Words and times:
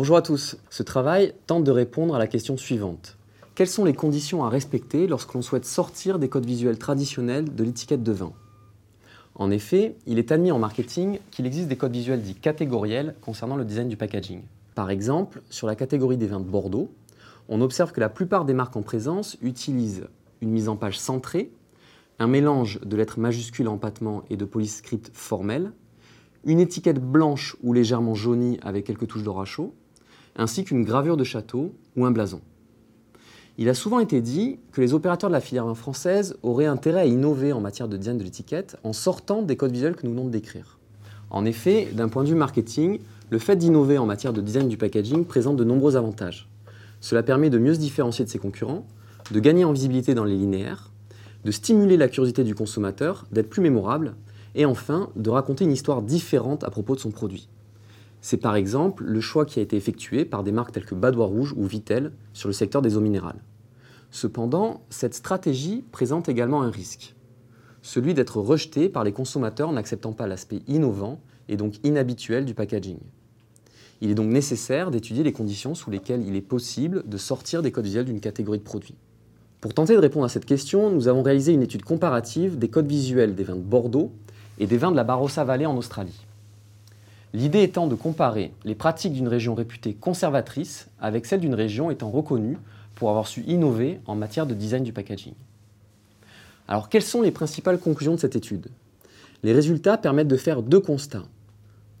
Bonjour 0.00 0.16
à 0.16 0.22
tous. 0.22 0.56
Ce 0.70 0.82
travail 0.82 1.34
tente 1.46 1.62
de 1.62 1.70
répondre 1.70 2.14
à 2.14 2.18
la 2.18 2.26
question 2.26 2.56
suivante. 2.56 3.18
Quelles 3.54 3.68
sont 3.68 3.84
les 3.84 3.92
conditions 3.92 4.42
à 4.42 4.48
respecter 4.48 5.06
lorsque 5.06 5.34
l'on 5.34 5.42
souhaite 5.42 5.66
sortir 5.66 6.18
des 6.18 6.30
codes 6.30 6.46
visuels 6.46 6.78
traditionnels 6.78 7.54
de 7.54 7.62
l'étiquette 7.62 8.02
de 8.02 8.12
vin? 8.12 8.32
En 9.34 9.50
effet, 9.50 9.96
il 10.06 10.18
est 10.18 10.32
admis 10.32 10.52
en 10.52 10.58
marketing 10.58 11.18
qu'il 11.30 11.44
existe 11.44 11.68
des 11.68 11.76
codes 11.76 11.92
visuels 11.92 12.22
dits 12.22 12.34
catégoriels 12.34 13.14
concernant 13.20 13.56
le 13.56 13.64
design 13.66 13.90
du 13.90 13.98
packaging. 13.98 14.40
Par 14.74 14.88
exemple, 14.88 15.42
sur 15.50 15.66
la 15.66 15.74
catégorie 15.74 16.16
des 16.16 16.28
vins 16.28 16.40
de 16.40 16.48
Bordeaux, 16.48 16.90
on 17.50 17.60
observe 17.60 17.92
que 17.92 18.00
la 18.00 18.08
plupart 18.08 18.46
des 18.46 18.54
marques 18.54 18.76
en 18.76 18.82
présence 18.82 19.36
utilisent 19.42 20.06
une 20.40 20.48
mise 20.48 20.70
en 20.70 20.76
page 20.76 20.98
centrée, 20.98 21.52
un 22.18 22.26
mélange 22.26 22.80
de 22.80 22.96
lettres 22.96 23.20
majuscules 23.20 23.68
en 23.68 23.74
empattement 23.74 24.22
et 24.30 24.38
de 24.38 24.46
police 24.46 24.78
script 24.78 25.10
formelle, 25.12 25.72
une 26.46 26.58
étiquette 26.58 27.04
blanche 27.04 27.54
ou 27.62 27.74
légèrement 27.74 28.14
jaunie 28.14 28.58
avec 28.62 28.86
quelques 28.86 29.06
touches 29.06 29.24
d'or 29.24 29.44
chaud, 29.46 29.74
ainsi 30.40 30.64
qu'une 30.64 30.84
gravure 30.84 31.18
de 31.18 31.24
château 31.24 31.74
ou 31.96 32.06
un 32.06 32.10
blason. 32.10 32.40
Il 33.58 33.68
a 33.68 33.74
souvent 33.74 34.00
été 34.00 34.22
dit 34.22 34.58
que 34.72 34.80
les 34.80 34.94
opérateurs 34.94 35.28
de 35.28 35.34
la 35.34 35.40
filière 35.40 35.76
française 35.76 36.34
auraient 36.42 36.64
intérêt 36.64 37.00
à 37.00 37.06
innover 37.06 37.52
en 37.52 37.60
matière 37.60 37.88
de 37.88 37.98
design 37.98 38.16
de 38.16 38.24
l'étiquette 38.24 38.78
en 38.82 38.94
sortant 38.94 39.42
des 39.42 39.56
codes 39.56 39.72
visuels 39.72 39.96
que 39.96 40.06
nous 40.06 40.12
venons 40.12 40.24
de 40.24 40.30
décrire. 40.30 40.78
En 41.28 41.44
effet, 41.44 41.88
d'un 41.92 42.08
point 42.08 42.24
de 42.24 42.30
vue 42.30 42.34
marketing, 42.34 43.00
le 43.28 43.38
fait 43.38 43.56
d'innover 43.56 43.98
en 43.98 44.06
matière 44.06 44.32
de 44.32 44.40
design 44.40 44.68
du 44.68 44.78
packaging 44.78 45.26
présente 45.26 45.56
de 45.56 45.64
nombreux 45.64 45.96
avantages. 45.96 46.48
Cela 47.02 47.22
permet 47.22 47.50
de 47.50 47.58
mieux 47.58 47.74
se 47.74 47.78
différencier 47.78 48.24
de 48.24 48.30
ses 48.30 48.38
concurrents, 48.38 48.86
de 49.30 49.40
gagner 49.40 49.66
en 49.66 49.72
visibilité 49.72 50.14
dans 50.14 50.24
les 50.24 50.36
linéaires, 50.36 50.90
de 51.44 51.50
stimuler 51.50 51.98
la 51.98 52.08
curiosité 52.08 52.44
du 52.44 52.54
consommateur, 52.54 53.26
d'être 53.30 53.50
plus 53.50 53.62
mémorable, 53.62 54.14
et 54.54 54.64
enfin 54.64 55.10
de 55.16 55.28
raconter 55.28 55.64
une 55.64 55.72
histoire 55.72 56.00
différente 56.00 56.64
à 56.64 56.70
propos 56.70 56.94
de 56.94 57.00
son 57.00 57.10
produit. 57.10 57.48
C'est 58.20 58.36
par 58.36 58.56
exemple 58.56 59.04
le 59.04 59.20
choix 59.20 59.46
qui 59.46 59.60
a 59.60 59.62
été 59.62 59.76
effectué 59.76 60.24
par 60.24 60.42
des 60.42 60.52
marques 60.52 60.72
telles 60.72 60.84
que 60.84 60.94
Badois 60.94 61.26
Rouge 61.26 61.54
ou 61.56 61.64
Vitel 61.64 62.12
sur 62.32 62.48
le 62.48 62.52
secteur 62.52 62.82
des 62.82 62.96
eaux 62.96 63.00
minérales. 63.00 63.42
Cependant, 64.10 64.82
cette 64.90 65.14
stratégie 65.14 65.84
présente 65.92 66.28
également 66.28 66.62
un 66.62 66.70
risque, 66.70 67.14
celui 67.82 68.12
d'être 68.12 68.38
rejeté 68.38 68.88
par 68.88 69.04
les 69.04 69.12
consommateurs 69.12 69.72
n'acceptant 69.72 70.12
pas 70.12 70.26
l'aspect 70.26 70.62
innovant 70.68 71.20
et 71.48 71.56
donc 71.56 71.76
inhabituel 71.82 72.44
du 72.44 72.54
packaging. 72.54 72.98
Il 74.02 74.10
est 74.10 74.14
donc 74.14 74.30
nécessaire 74.30 74.90
d'étudier 74.90 75.22
les 75.22 75.32
conditions 75.32 75.74
sous 75.74 75.90
lesquelles 75.90 76.26
il 76.26 76.36
est 76.36 76.42
possible 76.42 77.02
de 77.06 77.16
sortir 77.16 77.62
des 77.62 77.72
codes 77.72 77.84
visuels 77.84 78.04
d'une 78.04 78.20
catégorie 78.20 78.58
de 78.58 78.64
produits. 78.64 78.96
Pour 79.60 79.74
tenter 79.74 79.94
de 79.94 79.98
répondre 79.98 80.24
à 80.24 80.30
cette 80.30 80.46
question, 80.46 80.90
nous 80.90 81.08
avons 81.08 81.22
réalisé 81.22 81.52
une 81.52 81.62
étude 81.62 81.84
comparative 81.84 82.58
des 82.58 82.68
codes 82.68 82.88
visuels 82.88 83.34
des 83.34 83.44
vins 83.44 83.56
de 83.56 83.60
Bordeaux 83.60 84.12
et 84.58 84.66
des 84.66 84.78
vins 84.78 84.90
de 84.90 84.96
la 84.96 85.04
Barossa 85.04 85.44
Valley 85.44 85.66
en 85.66 85.76
Australie. 85.76 86.26
L'idée 87.32 87.62
étant 87.62 87.86
de 87.86 87.94
comparer 87.94 88.52
les 88.64 88.74
pratiques 88.74 89.12
d'une 89.12 89.28
région 89.28 89.54
réputée 89.54 89.94
conservatrice 89.94 90.88
avec 91.00 91.26
celles 91.26 91.40
d'une 91.40 91.54
région 91.54 91.90
étant 91.90 92.10
reconnue 92.10 92.58
pour 92.96 93.08
avoir 93.08 93.28
su 93.28 93.42
innover 93.46 94.00
en 94.06 94.16
matière 94.16 94.46
de 94.46 94.54
design 94.54 94.82
du 94.82 94.92
packaging. 94.92 95.34
Alors 96.66 96.88
quelles 96.88 97.02
sont 97.02 97.22
les 97.22 97.30
principales 97.30 97.78
conclusions 97.78 98.14
de 98.14 98.20
cette 98.20 98.34
étude? 98.34 98.66
Les 99.44 99.52
résultats 99.52 99.96
permettent 99.96 100.28
de 100.28 100.36
faire 100.36 100.62
deux 100.62 100.80
constats. 100.80 101.24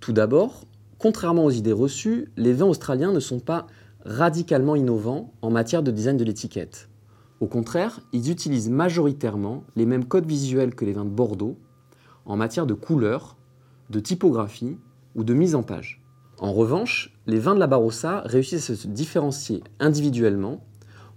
Tout 0.00 0.12
d'abord, 0.12 0.64
contrairement 0.98 1.44
aux 1.44 1.50
idées 1.50 1.72
reçues, 1.72 2.28
les 2.36 2.52
vins 2.52 2.66
australiens 2.66 3.12
ne 3.12 3.20
sont 3.20 3.40
pas 3.40 3.66
radicalement 4.04 4.74
innovants 4.74 5.32
en 5.42 5.50
matière 5.50 5.82
de 5.82 5.90
design 5.90 6.16
de 6.16 6.24
l'étiquette. 6.24 6.88
Au 7.40 7.46
contraire, 7.46 8.00
ils 8.12 8.30
utilisent 8.30 8.68
majoritairement 8.68 9.62
les 9.76 9.86
mêmes 9.86 10.04
codes 10.04 10.26
visuels 10.26 10.74
que 10.74 10.84
les 10.84 10.92
vins 10.92 11.04
de 11.04 11.10
Bordeaux 11.10 11.56
en 12.26 12.36
matière 12.36 12.66
de 12.66 12.74
couleur, 12.74 13.36
de 13.90 14.00
typographie 14.00 14.76
ou 15.14 15.24
de 15.24 15.34
mise 15.34 15.54
en 15.54 15.62
page. 15.62 16.02
En 16.38 16.52
revanche, 16.52 17.14
les 17.26 17.38
vins 17.38 17.54
de 17.54 17.60
la 17.60 17.66
Barossa 17.66 18.22
réussissent 18.24 18.70
à 18.70 18.76
se 18.76 18.86
différencier 18.86 19.62
individuellement 19.78 20.64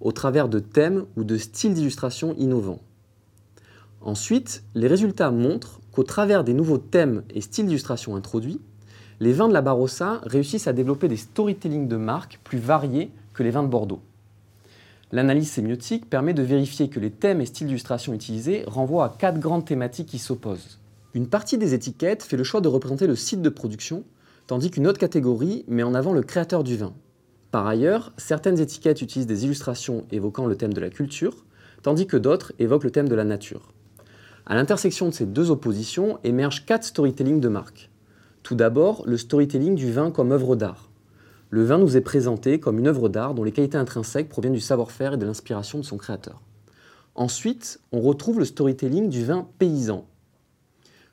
au 0.02 0.12
travers 0.12 0.50
de 0.50 0.60
thèmes 0.60 1.06
ou 1.16 1.24
de 1.24 1.38
styles 1.38 1.74
d'illustration 1.74 2.36
innovants. 2.38 2.82
Ensuite, 4.02 4.64
les 4.76 4.88
résultats 4.88 5.32
montrent 5.32 5.80
qu'au 5.94 6.04
travers 6.04 6.44
des 6.44 6.54
nouveaux 6.54 6.78
thèmes 6.78 7.24
et 7.30 7.40
styles 7.40 7.68
d'illustration 7.68 8.18
introduits, 8.18 8.60
les 9.22 9.32
vins 9.32 9.48
de 9.48 9.54
la 9.54 9.62
Barossa 9.62 10.20
réussissent 10.26 10.68
à 10.68 10.74
développer 10.74 11.08
des 11.08 11.16
storytelling 11.16 11.88
de 11.88 11.96
marque 11.96 12.40
plus 12.44 12.58
variés 12.58 13.12
que 13.34 13.44
les 13.44 13.52
vins 13.52 13.64
de 13.64 13.70
Bordeaux. 13.70 14.02
L'analyse 15.14 15.52
sémiotique 15.52 16.10
permet 16.10 16.34
de 16.34 16.44
vérifier 16.44 16.90
que 16.90 17.00
les 17.00 17.12
thèmes 17.12 17.40
et 17.40 17.46
styles 17.46 17.68
d'illustration 17.68 18.14
utilisés 18.14 18.64
renvoient 18.68 19.06
à 19.06 19.10
quatre 19.10 19.40
grandes 19.40 19.64
thématiques 19.64 20.10
qui 20.10 20.20
s'opposent. 20.20 20.80
Une 21.16 21.28
partie 21.28 21.60
des 21.60 21.76
étiquettes 21.76 22.24
fait 22.24 22.38
le 22.38 22.44
choix 22.44 22.60
de 22.60 22.68
représenter 22.68 23.06
le 23.06 23.16
site 23.16 23.44
de 23.44 23.50
production, 23.50 24.04
tandis 24.48 24.72
qu'une 24.72 24.88
autre 24.88 24.98
catégorie 24.98 25.64
met 25.68 25.84
en 25.84 25.94
avant 25.94 26.12
le 26.12 26.24
créateur 26.24 26.64
du 26.64 26.76
vin. 26.76 26.94
Par 27.52 27.68
ailleurs, 27.68 28.14
certaines 28.18 28.60
étiquettes 28.60 29.04
utilisent 29.04 29.28
des 29.28 29.46
illustrations 29.46 30.06
évoquant 30.12 30.48
le 30.48 30.56
thème 30.56 30.74
de 30.74 30.82
la 30.82 30.90
culture, 30.90 31.46
tandis 31.84 32.08
que 32.08 32.18
d'autres 32.18 32.52
évoquent 32.58 32.86
le 32.86 32.92
thème 32.92 33.08
de 33.08 33.14
la 33.14 33.26
nature. 33.26 33.74
À 34.48 34.56
l'intersection 34.56 35.08
de 35.08 35.14
ces 35.14 35.28
deux 35.28 35.52
oppositions 35.52 36.18
émergent 36.24 36.66
quatre 36.66 36.84
storytelling 36.84 37.40
de 37.40 37.48
marque. 37.48 37.92
Tout 38.42 38.56
d'abord, 38.56 39.04
le 39.06 39.18
storytelling 39.18 39.76
du 39.76 39.92
vin 39.92 40.10
comme 40.10 40.32
œuvre 40.32 40.56
d'art. 40.56 40.90
Le 41.52 41.64
vin 41.64 41.78
nous 41.78 41.96
est 41.96 42.02
présenté 42.02 42.60
comme 42.60 42.80
une 42.80 42.88
œuvre 42.88 43.08
d'art 43.08 43.36
dont 43.36 43.44
les 43.44 43.52
qualités 43.52 43.78
intrinsèques 43.78 44.30
proviennent 44.30 44.54
du 44.54 44.60
savoir-faire 44.60 45.14
et 45.14 45.18
de 45.18 45.26
l'inspiration 45.28 45.78
de 45.78 45.84
son 45.84 45.98
créateur. 45.98 46.42
Ensuite, 47.14 47.80
on 47.92 48.02
retrouve 48.02 48.40
le 48.40 48.46
storytelling 48.46 49.10
du 49.10 49.24
vin 49.24 49.48
paysan, 49.60 50.08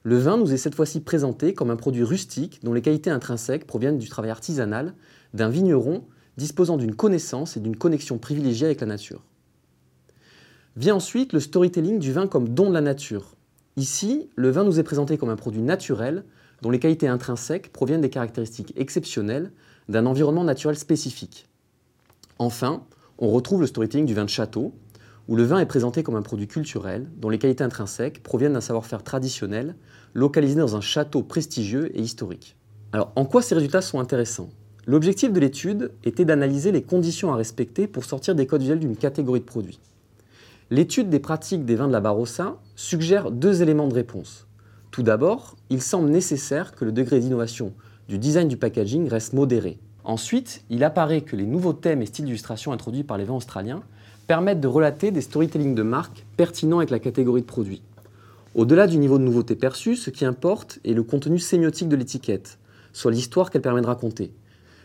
le 0.02 0.16
vin 0.16 0.38
nous 0.38 0.52
est 0.52 0.56
cette 0.56 0.74
fois-ci 0.74 1.00
présenté 1.00 1.52
comme 1.52 1.70
un 1.70 1.76
produit 1.76 2.04
rustique 2.04 2.60
dont 2.62 2.72
les 2.72 2.80
qualités 2.80 3.10
intrinsèques 3.10 3.66
proviennent 3.66 3.98
du 3.98 4.08
travail 4.08 4.30
artisanal 4.30 4.94
d'un 5.34 5.50
vigneron 5.50 6.04
disposant 6.38 6.78
d'une 6.78 6.94
connaissance 6.94 7.56
et 7.56 7.60
d'une 7.60 7.76
connexion 7.76 8.16
privilégiée 8.16 8.66
avec 8.66 8.80
la 8.80 8.86
nature. 8.86 9.22
Vient 10.76 10.94
ensuite 10.94 11.34
le 11.34 11.40
storytelling 11.40 11.98
du 11.98 12.12
vin 12.12 12.26
comme 12.26 12.48
don 12.48 12.70
de 12.70 12.74
la 12.74 12.80
nature. 12.80 13.36
Ici, 13.76 14.30
le 14.36 14.50
vin 14.50 14.64
nous 14.64 14.80
est 14.80 14.84
présenté 14.84 15.18
comme 15.18 15.28
un 15.28 15.36
produit 15.36 15.60
naturel 15.60 16.24
dont 16.62 16.70
les 16.70 16.78
qualités 16.78 17.08
intrinsèques 17.08 17.72
proviennent 17.72 18.00
des 18.00 18.10
caractéristiques 18.10 18.72
exceptionnelles 18.76 19.52
d'un 19.88 20.06
environnement 20.06 20.44
naturel 20.44 20.76
spécifique. 20.76 21.48
Enfin, 22.38 22.84
on 23.18 23.28
retrouve 23.30 23.60
le 23.60 23.66
storytelling 23.66 24.06
du 24.06 24.14
vin 24.14 24.24
de 24.24 24.30
château, 24.30 24.72
où 25.30 25.36
le 25.36 25.44
vin 25.44 25.60
est 25.60 25.66
présenté 25.66 26.02
comme 26.02 26.16
un 26.16 26.22
produit 26.22 26.48
culturel 26.48 27.06
dont 27.16 27.28
les 27.28 27.38
qualités 27.38 27.62
intrinsèques 27.62 28.20
proviennent 28.20 28.54
d'un 28.54 28.60
savoir-faire 28.60 29.04
traditionnel 29.04 29.76
localisé 30.12 30.56
dans 30.56 30.74
un 30.74 30.80
château 30.80 31.22
prestigieux 31.22 31.96
et 31.96 32.02
historique. 32.02 32.56
Alors, 32.92 33.12
en 33.14 33.24
quoi 33.24 33.40
ces 33.40 33.54
résultats 33.54 33.80
sont 33.80 34.00
intéressants? 34.00 34.50
L'objectif 34.88 35.32
de 35.32 35.38
l'étude 35.38 35.92
était 36.02 36.24
d'analyser 36.24 36.72
les 36.72 36.82
conditions 36.82 37.32
à 37.32 37.36
respecter 37.36 37.86
pour 37.86 38.04
sortir 38.04 38.34
des 38.34 38.48
codes 38.48 38.62
visuels 38.62 38.80
d'une 38.80 38.96
catégorie 38.96 39.38
de 39.38 39.44
produits. 39.44 39.78
L'étude 40.68 41.10
des 41.10 41.20
pratiques 41.20 41.64
des 41.64 41.76
vins 41.76 41.86
de 41.86 41.92
la 41.92 42.00
Barossa 42.00 42.56
suggère 42.74 43.30
deux 43.30 43.62
éléments 43.62 43.86
de 43.86 43.94
réponse. 43.94 44.48
Tout 44.90 45.04
d'abord, 45.04 45.54
il 45.70 45.80
semble 45.80 46.10
nécessaire 46.10 46.74
que 46.74 46.84
le 46.84 46.90
degré 46.90 47.20
d'innovation 47.20 47.72
du 48.08 48.18
design 48.18 48.48
du 48.48 48.56
packaging 48.56 49.08
reste 49.08 49.34
modéré. 49.34 49.78
Ensuite, 50.02 50.64
il 50.70 50.82
apparaît 50.82 51.20
que 51.20 51.36
les 51.36 51.46
nouveaux 51.46 51.72
thèmes 51.72 52.02
et 52.02 52.06
styles 52.06 52.24
d'illustration 52.24 52.72
introduits 52.72 53.04
par 53.04 53.16
les 53.16 53.24
vins 53.24 53.34
australiens 53.34 53.84
permettent 54.30 54.60
de 54.60 54.68
relater 54.68 55.10
des 55.10 55.22
storytelling 55.22 55.74
de 55.74 55.82
marque 55.82 56.24
pertinents 56.36 56.78
avec 56.78 56.90
la 56.90 57.00
catégorie 57.00 57.40
de 57.40 57.46
produits. 57.48 57.82
Au-delà 58.54 58.86
du 58.86 58.96
niveau 58.96 59.18
de 59.18 59.24
nouveauté 59.24 59.56
perçu, 59.56 59.96
ce 59.96 60.08
qui 60.08 60.24
importe 60.24 60.78
est 60.84 60.92
le 60.92 61.02
contenu 61.02 61.40
sémiotique 61.40 61.88
de 61.88 61.96
l'étiquette, 61.96 62.60
soit 62.92 63.10
l'histoire 63.10 63.50
qu'elle 63.50 63.60
permet 63.60 63.80
de 63.80 63.88
raconter. 63.88 64.32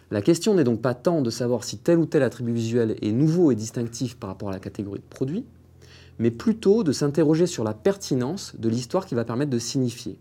La 0.09 0.23
question 0.23 0.55
n'est 0.55 0.63
donc 0.63 0.81
pas 0.81 0.95
tant 0.95 1.21
de 1.21 1.29
savoir 1.29 1.63
si 1.63 1.77
tel 1.77 1.99
ou 1.99 2.07
tel 2.07 2.23
attribut 2.23 2.53
visuel 2.53 2.95
est 3.03 3.11
nouveau 3.11 3.51
et 3.51 3.55
distinctif 3.55 4.17
par 4.17 4.31
rapport 4.31 4.49
à 4.49 4.51
la 4.51 4.57
catégorie 4.57 4.97
de 4.97 5.15
produit, 5.15 5.45
mais 6.17 6.31
plutôt 6.31 6.83
de 6.83 6.91
s'interroger 6.91 7.45
sur 7.45 7.63
la 7.63 7.75
pertinence 7.75 8.55
de 8.57 8.67
l'histoire 8.67 9.05
qui 9.05 9.13
va 9.13 9.25
permettre 9.25 9.51
de 9.51 9.59
signifier. 9.59 10.17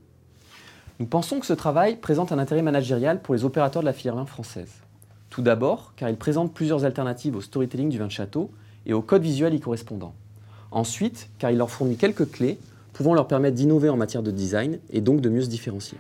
Nous 1.01 1.07
pensons 1.07 1.41
que 1.41 1.47
ce 1.47 1.55
travail 1.55 1.97
présente 1.97 2.31
un 2.31 2.39
intérêt 2.39 2.61
managérial 2.61 3.23
pour 3.23 3.33
les 3.33 3.47
opérateurs 3.47 3.81
de 3.81 3.87
la 3.87 3.95
filière 3.95 4.17
vin 4.17 4.27
française. 4.27 4.83
Tout 5.31 5.41
d'abord, 5.41 5.95
car 5.97 6.11
il 6.11 6.17
présente 6.19 6.53
plusieurs 6.53 6.85
alternatives 6.85 7.37
au 7.37 7.41
storytelling 7.41 7.89
du 7.89 7.97
vin 7.97 8.09
de 8.09 8.13
château 8.13 8.51
et 8.87 8.93
au 8.93 9.03
code 9.03 9.23
visuel 9.23 9.55
y 9.55 9.61
correspondant. 9.61 10.15
Ensuite, 10.71 11.29
car 11.39 11.51
il 11.51 11.59
leur 11.59 11.71
fournit 11.71 11.97
quelques 11.97 12.31
clés 12.31 12.59
pouvant 12.93 13.15
leur 13.15 13.27
permettre 13.27 13.57
d'innover 13.57 13.89
en 13.89 13.97
matière 13.97 14.23
de 14.23 14.31
design 14.31 14.79
et 14.91 15.01
donc 15.01 15.21
de 15.21 15.29
mieux 15.29 15.43
se 15.43 15.49
différencier. 15.49 15.99